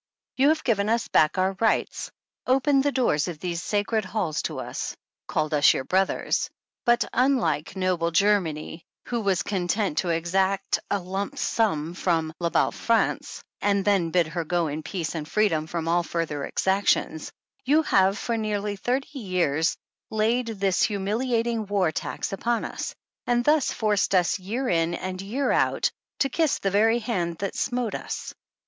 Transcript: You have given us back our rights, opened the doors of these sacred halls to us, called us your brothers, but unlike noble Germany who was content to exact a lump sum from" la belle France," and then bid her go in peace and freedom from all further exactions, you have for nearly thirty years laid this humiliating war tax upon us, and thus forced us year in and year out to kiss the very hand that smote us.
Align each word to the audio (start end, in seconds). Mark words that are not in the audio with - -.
You 0.35 0.49
have 0.49 0.63
given 0.63 0.89
us 0.89 1.07
back 1.09 1.37
our 1.37 1.55
rights, 1.59 2.09
opened 2.47 2.81
the 2.83 2.91
doors 2.91 3.27
of 3.27 3.37
these 3.37 3.61
sacred 3.61 4.03
halls 4.03 4.41
to 4.41 4.59
us, 4.59 4.95
called 5.27 5.53
us 5.53 5.75
your 5.75 5.83
brothers, 5.83 6.49
but 6.85 7.05
unlike 7.13 7.75
noble 7.75 8.09
Germany 8.09 8.83
who 9.09 9.21
was 9.21 9.43
content 9.43 9.99
to 9.99 10.09
exact 10.09 10.79
a 10.89 10.97
lump 10.97 11.37
sum 11.37 11.93
from" 11.93 12.33
la 12.39 12.49
belle 12.49 12.71
France," 12.71 13.43
and 13.61 13.85
then 13.85 14.09
bid 14.09 14.25
her 14.25 14.43
go 14.43 14.65
in 14.65 14.81
peace 14.81 15.13
and 15.13 15.27
freedom 15.29 15.67
from 15.67 15.87
all 15.87 16.01
further 16.01 16.45
exactions, 16.45 17.31
you 17.63 17.83
have 17.83 18.17
for 18.17 18.37
nearly 18.37 18.77
thirty 18.77 19.19
years 19.19 19.77
laid 20.09 20.47
this 20.47 20.81
humiliating 20.81 21.67
war 21.67 21.91
tax 21.91 22.33
upon 22.33 22.65
us, 22.65 22.95
and 23.27 23.45
thus 23.45 23.71
forced 23.71 24.15
us 24.15 24.39
year 24.39 24.67
in 24.67 24.95
and 24.95 25.21
year 25.21 25.51
out 25.51 25.91
to 26.17 26.27
kiss 26.27 26.57
the 26.57 26.71
very 26.71 26.97
hand 26.97 27.37
that 27.37 27.53
smote 27.55 27.93
us. 27.93 28.33